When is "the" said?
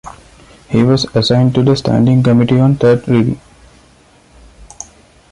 1.61-1.75